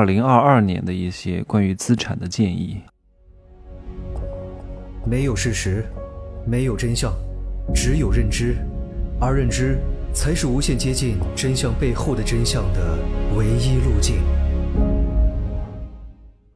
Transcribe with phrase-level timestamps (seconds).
[0.00, 2.80] 二零二二年的一些关于资产的建议。
[5.04, 5.84] 没有事实，
[6.46, 7.12] 没有真相，
[7.74, 8.56] 只有认知，
[9.20, 9.78] 而认知
[10.14, 12.98] 才是无限接近真相背后的真相的
[13.36, 14.22] 唯一路径。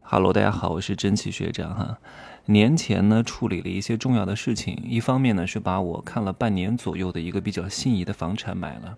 [0.01, 1.99] Hello，大家好，我是真奇学长哈。
[2.47, 8.97] 年前呢，处理了一些重要的事情，一方面呢是把我看了半年左右的一个比较心仪的房产买了。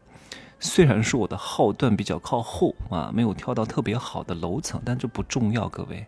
[0.58, 6.06] 虽然说我的号段比较靠后啊，没有挑到特别好的楼层，但这不重要，各位，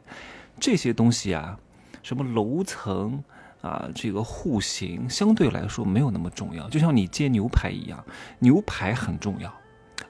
[0.59, 1.59] 这些东西啊，
[2.02, 3.23] 什么楼层
[3.61, 8.05] 啊，这个户型相对来说没有那么重要，就像你煎牛排一样，
[8.39, 9.53] 牛排很重要。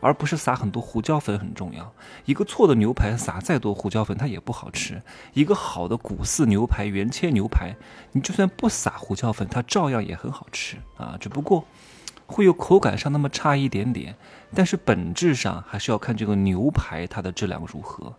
[0.01, 1.93] 而不是撒很多胡椒粉很重要。
[2.25, 5.03] 一个错的牛排撒再多胡椒粉，它也不好吃。
[5.33, 7.75] 一个好的古四牛排、原切牛排，
[8.13, 11.17] 你就算不撒胡椒粉，它照样也很好吃啊。
[11.19, 11.65] 只不过
[12.29, 14.15] 会有口感上那么差一点点，
[14.55, 18.15] 但是本质上还是要看这个牛排它的质量如何。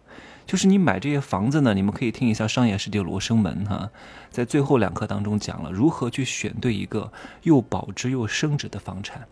[0.47, 3.91] 就是你买这些房子呢，你们可以听一下《商业世界罗生门》哈，
[4.31, 7.11] 在最后两课当中讲了如何去选对一个
[7.43, 9.27] 又保值又升值的房产。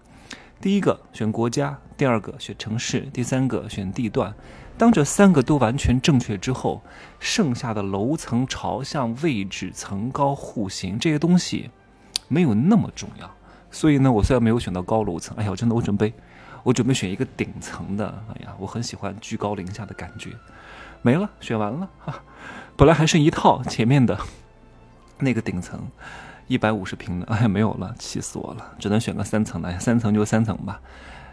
[0.62, 4.34] 第一个选国家，第二个选城市，第三个选地段。
[4.78, 6.84] 当这三个都完全正确之后，
[7.20, 11.72] 剩下的楼层、朝向、位置、层高、户型这些东西
[12.28, 13.36] 没有那么重要。
[13.72, 16.14] 所以呢，我虽然没有选到高楼层，哎呀，我真的我准备，
[16.64, 18.08] 我准备选一个顶层的。
[18.34, 20.32] 哎呀，我很喜欢居高临下的感觉。
[21.02, 22.22] 没了，选完了哈，
[22.76, 24.18] 本来还剩一套前面的
[25.20, 25.80] 那个顶层。
[26.50, 30.80] 一百五十平的，哎呀，没有了，气死我了，只能选个三层的，三层就三层吧，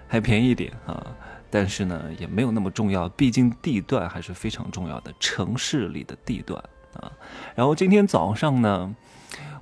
[0.09, 1.07] 还便宜一点啊，
[1.49, 6.61] 但是呢，也没有那么重要，毕竟地段还是非常重要的，城市里的地段
[6.95, 7.13] 啊。
[7.55, 8.93] 然后今天早上呢，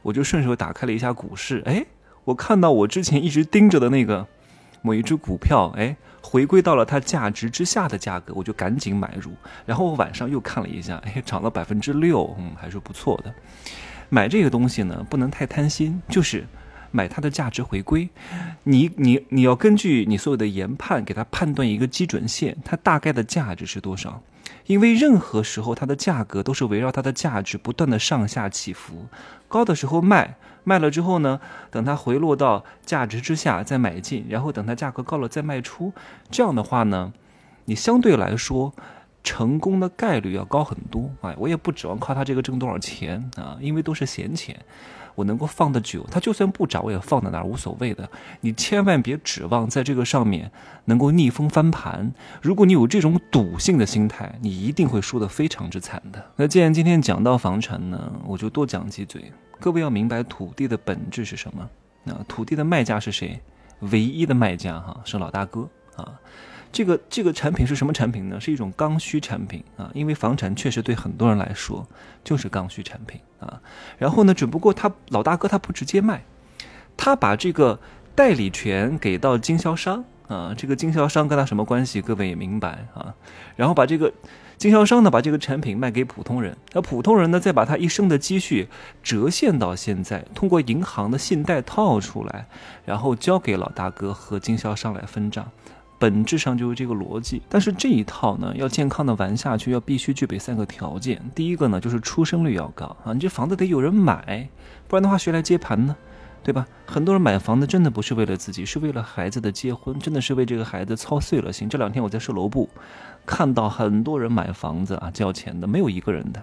[0.01, 1.85] 我就顺手打开了一下股市，哎，
[2.25, 4.27] 我看到我之前一直盯着的那个
[4.81, 9.33] 某一只股票，哎，回归到了它价值之下的价格，我就赶紧买入。
[9.67, 13.35] 然后我晚上又看了一下，哎，涨了百分之六，嗯，还是不错的。
[14.09, 16.47] 买这个东西呢，不能太贪心，就是
[16.91, 18.09] 买它的价值回归。
[18.63, 24.23] 你你你要根据你所有的研判，给它判断一个基准线，它大概的价值是多少？
[24.67, 29.07] 因为任何时候它的价格都是围绕它的价值不断的上下起伏，
[29.49, 31.41] 高的时候卖，卖了之后呢，
[31.71, 35.93] 等它回落到价值之下再买进，然后等它价格高了再卖出。
[36.31, 37.13] 这样的话呢，
[37.65, 38.73] 你相对来说。
[39.25, 44.61] 成功的概率要高很多，哎，我也不指望靠它这个挣多少钱啊，因为都是闲钱，
[45.15, 48.09] 我能够放得久，它就算不涨我也放在那儿无所谓的。
[48.41, 50.51] 你千万别指望在这个上面
[50.87, 56.25] 能够逆风翻盘，如果你有这种赌性的心态，你一定会输得非常之惨的。
[56.37, 59.33] 那既然今天讲到房产呢，我就多讲几嘴。
[59.61, 61.69] 各位要明白土地的本质是什么？
[62.05, 63.41] 那，土地的卖家是谁？
[63.81, 66.19] 唯一的卖家哈是老大哥啊。
[66.73, 68.41] 这个这个产品是什么产品呢？
[68.41, 71.87] 是一种刚需产品啊，因为房产确实对很多人来说
[72.25, 73.61] 就是刚需产品啊。
[73.99, 76.25] 然后呢，只不过他老大哥他不直接卖，
[76.97, 77.79] 他把这个
[78.15, 82.01] 代理权给到经销商啊，这个经销商跟他什么关系？
[82.01, 83.15] 各位也明白啊。
[83.55, 84.11] 然后把这个
[84.57, 88.69] 经销商呢，把这个产品卖给普通人，那普通人呢，再把他一生的积蓄
[89.03, 92.47] 折现到现在，通过银行的信贷套出来，
[92.87, 95.51] 然后交给老大哥和经销商来分账。
[96.03, 101.23] 本质上就是这个逻辑，但是这一套呢，要健康的玩下去，要必须具备三个条件。
[101.33, 104.49] 第一个呢，就是出生率要高啊，你这房子得有人买，
[104.89, 105.95] 不然的话谁来接盘呢？
[106.43, 106.67] 对吧？
[106.87, 111.69] 很多人买房子真的不是为了自己，是为了孩子的结婚，真的是为这个孩子操碎了心。
[111.69, 112.69] 这两天我在售楼部
[113.25, 116.43] 看到很多人买房子啊，交钱的没有一个人的，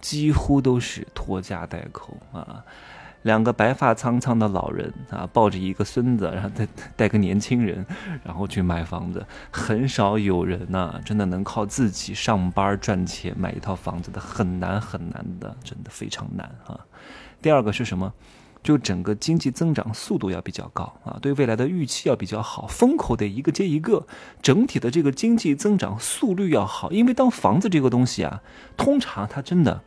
[0.00, 2.62] 几乎都是拖家带口啊。
[3.22, 6.66] 两个白发苍苍的老人啊，抱着一个孙子，然后带
[6.96, 7.84] 带个年轻人，
[8.24, 9.26] 然后去买房子。
[9.50, 16.80] 很少有人呐，真的能靠自己上班赚钱买一套房子的，很难很难的，真的非常难啊。
[17.42, 18.12] 第二个是什么？
[18.62, 24.06] 就整个经济增长速度要比较高啊，对未来的预期要比较好，风口得一个接一个，
[24.42, 26.90] 整体的这个经济增长速率要好。
[26.92, 28.42] 因为当房子这个东西啊，
[28.76, 29.82] 通常它真的，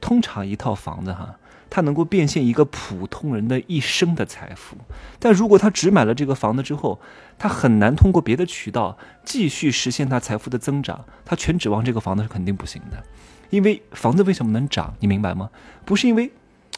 [0.00, 1.36] 通常一套房子哈。
[1.70, 4.76] 他能够变现一个普通人的一生的财富，
[5.20, 7.00] 但如果他只买了这个房子之后，
[7.38, 11.04] 他很难通过别的渠道继续实现他财富的增长。
[11.24, 13.02] 他全指望这个房子是肯定不行的，
[13.50, 14.92] 因为房子为什么能涨？
[14.98, 15.48] 你明白吗？
[15.84, 16.30] 不是因为，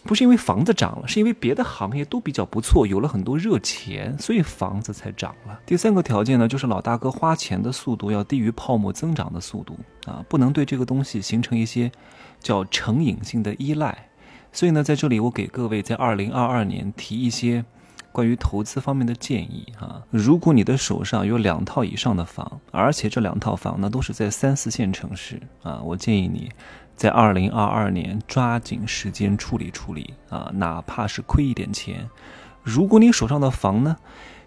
[0.05, 5.59] 不是因为房子涨了，是因为别的行业都比较不错，有了很多热钱，所以房子才涨了。
[5.65, 11.91] 第三个条件呢，就是老大哥花钱的速度要低于泡沫增长的速度啊，不能对这个东西形成一些
[12.41, 14.09] 叫成瘾性的依赖。
[14.53, 17.65] 所以呢，在这里我给各位在二零二二年提一些
[18.13, 20.03] 关于投资方面的建议啊。
[20.11, 26.51] 如果你的手上有两套以上的房，而且这两套房呢都是在三四线城市啊，我建议你
[26.95, 32.09] 在二零二二年抓紧时间处理处理啊，哪怕是亏一点钱。
[32.63, 33.97] 如果你手上的房呢，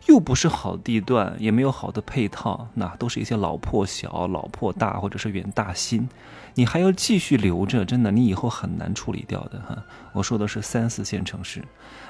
[0.05, 6.07] 又不是好地段，也没有好的配套，那都是一些老破小、老破大，或者是远大新，
[6.53, 9.83] 你还要继续留着，真的，你以后很难处理掉的哈。
[10.13, 11.63] 我说的是三四线城市，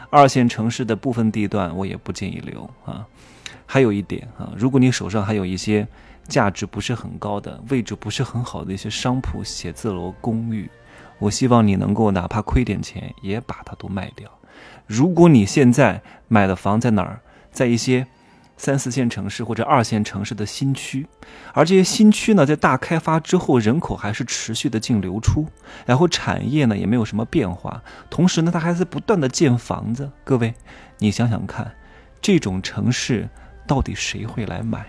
[0.09, 3.05] 二线城市的部分地段我也不建议留啊。
[3.65, 5.87] 还有一点啊，如果你手上还有一些
[6.27, 10.69] 价值不是很高的、位置不是很好的一些商铺、写字楼、公寓，
[11.17, 14.29] 我希望你能够哪怕亏点钱，也把它都卖掉。
[14.85, 17.21] 如果你现在买的房在哪儿，
[17.55, 18.05] 在一些
[18.57, 21.07] 三四线城市或者二线城市的新区，
[21.53, 25.47] 而这些新区呢，在大开发之后，人口还是持续的净流出，
[25.85, 30.11] 然后产业呢也没有什么变化，同时呢，它还在不断的建房子。
[30.25, 30.53] 各位，
[30.99, 31.73] 你想想看，
[32.21, 33.27] 这种城市
[33.65, 34.85] 到底谁会来买？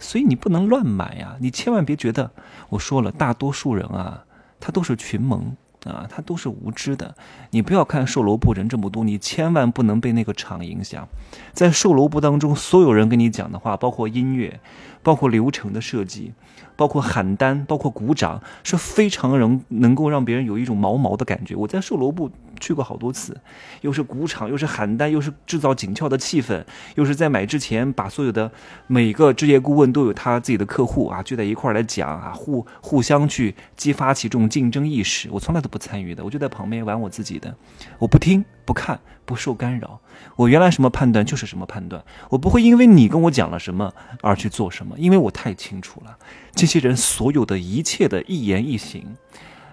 [0.00, 1.36] 所以你不能乱买呀！
[1.40, 2.30] 你千万别觉得
[2.70, 4.24] 我说了，大多数人啊，
[4.58, 5.56] 他都是群蒙。
[5.84, 7.14] 啊，他都是无知的。
[7.50, 11.08] 你不要看售楼部人这么多，你千万不能被那个场影响。
[11.52, 14.60] 在售楼部当中，所有人跟你讲的话，包括音乐，
[15.02, 16.32] 包括流程的设计。
[16.76, 21.54] 包括喊单，包括鼓掌，是非常能能够让别人有一种毛毛的感觉。
[21.54, 22.30] 我在售楼部
[22.60, 23.36] 去过好多次，
[23.80, 26.62] 又是鼓场，又是喊单，又是制造紧俏的气氛，
[26.94, 28.52] 又是在买之前把所有的
[28.86, 35.28] 每个置业顾问都有他自己的客户啊聚在一块儿来讲啊，互互相去激发起这种竞争意识。
[35.32, 37.56] 我从来都不参与的，我就在旁边玩我自己的，
[37.98, 39.98] 我不听不看不受干扰。
[40.36, 46.18] 我原来什么判断就是什么判断，我不会因为你跟我讲了什么而去做什么，因为我太清楚了。
[46.54, 49.16] 这些人所有的一切的一言一行，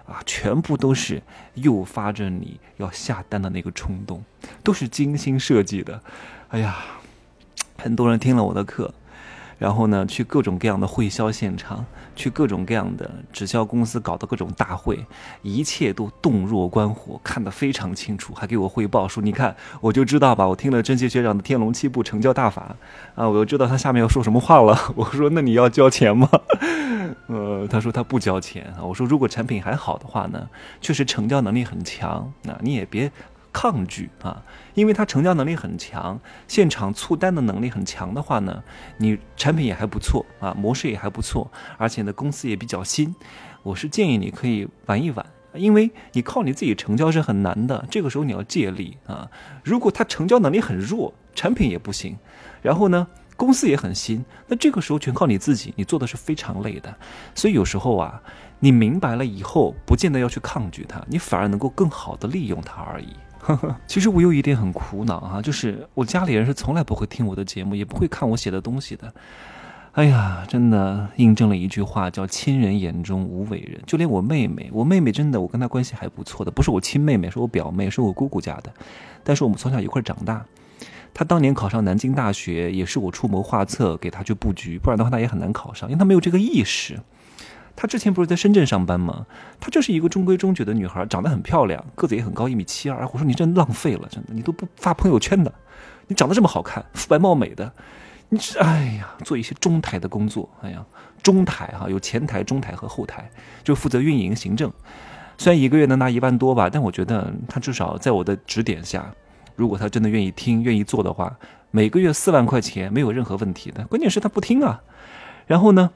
[0.08, 1.22] 啊，全部都是
[1.54, 4.24] 诱发着你要下单的那个冲动，
[4.64, 6.00] 都是精心设计的。
[6.48, 6.76] 哎呀，
[7.76, 8.92] 很多人听了我的课。
[9.58, 11.84] 然后呢，去各种各样的会销现场，
[12.14, 15.04] 去各种各样的直销公司搞的各种大会，
[15.42, 22.76] 一切都洞若观火，看得非常清楚，还给我汇报说：“你看，我就知道吧，我听了真奇学长的天龙七步成交大法，
[23.16, 24.78] 啊，我就知道他下面要说什么话了。
[24.94, 26.30] ”我说：“那你要交钱吗？”
[27.26, 28.84] 呃，他说他不交钱啊。
[28.84, 30.48] 我说：“如果产品还好的话呢，
[30.80, 33.10] 确实成交能力很强，那你也别。”
[33.50, 34.44] 抗拒啊，
[34.74, 38.62] 因为他成交能力很强，现场促单的能力很强的话呢，
[38.98, 43.12] 你产品也还不错啊，模式也还不错，而且呢公司也比较新，
[43.64, 49.28] 我是建议你可以玩一玩，因为你靠你自己成交是很难的，这个时候你要借力啊。
[49.64, 52.16] 如果他成交能力很弱，产品也不行，
[52.62, 53.08] 然后呢
[53.38, 56.92] 公司也很新，那这个时候全靠你自己，你做的是非常累的。
[57.36, 58.20] 所以有时候啊，
[58.58, 63.10] 你明白了以后，不见得要去抗拒它，你反而能够更好的利用它而已。
[63.38, 69.14] 呵 呵其实我有一点很苦恼哈，就是我家里人是从来不会听我的节目，也不会看我写的东西的。
[69.92, 73.80] 哎呀，真的印证了一句话，叫“亲人眼中无伟人”。
[73.86, 78.72] 就连我妹妹，我妹妹真的，我跟她关系还不错的，不是我亲妹妹，是我表妹，是我姑姑家的。
[79.22, 80.44] 但是我们从小一块长大。
[81.12, 86.98] 她当年考上南京大学，也是我出谋划策给她去布局，不然的话她也很难考上，因为她没有这个意识。
[87.74, 89.26] 她之前不是在深圳上班吗？
[89.60, 93.08] 她就是一个中规中矩的女孩，长得很漂亮，个子也很高，一米七二。
[93.12, 95.52] 我说你真浪费了，真的，你都不发朋友圈的，
[96.08, 97.72] 你长得这么好看，肤白貌美的，
[98.30, 100.84] 你这哎呀，做一些中台的工作，哎呀，
[101.22, 103.30] 中台哈，有前台、中台和后台，
[103.62, 104.72] 就负责运营、行政。
[105.36, 109.08] 虽然一个月能拿一万多吧，但我觉得她至少在我的指点下，
[109.58, 111.36] 如果他真的愿意听、愿意做的话，
[111.72, 113.84] 每个月四万块钱没有任何问题的。
[113.88, 114.80] 关键是他不听啊，
[115.48, 115.90] 然后呢？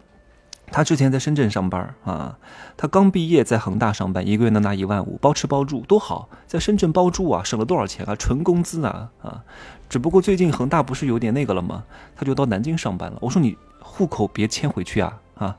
[0.75, 2.39] 他之前在深圳上班啊，
[2.79, 8.17] 他刚毕业在恒大上班，一个月能拿一万五，包吃包住多好，在深圳包住啊，省了多少钱啊？
[8.17, 9.45] 纯工资啊啊！
[9.91, 11.85] 只不过最近恒大不是有点那个了吗？
[12.17, 13.19] 他就到南京上班了。
[13.21, 15.59] 我说你户口别迁回去啊啊！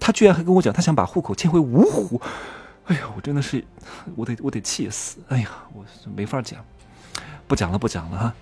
[0.00, 2.18] 他居然还跟我讲，他想把户口迁回芜湖。
[2.86, 3.62] 哎呀，我真的是，
[4.16, 5.18] 我得我得气死！
[5.28, 5.84] 哎呀，我
[6.16, 6.64] 没法讲，
[7.46, 8.34] 不讲了不讲了哈。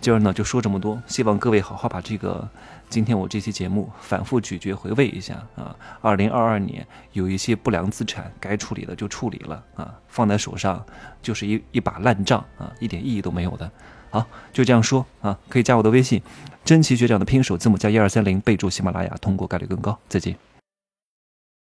[0.00, 2.48] 今儿呢就说这么多，希望各位好好把这个。
[2.90, 10.84] 今天我这期节目反复咀嚼回味一下啊，二零二二年有一些不良资产该处理的就处理了啊，放在手上
[11.22, 13.68] 就是一一把烂账啊，一点意义都没有的。
[14.10, 16.22] 好，就这样说啊，可以加我的微信，
[16.64, 19.98] 真奇学长的拼手字母加一二三零，备注喜马拉雅，通过概率更高。
[20.08, 20.53] 再见。